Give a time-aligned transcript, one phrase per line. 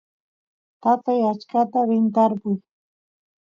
[0.81, 2.57] tatay achkata rin tarpuy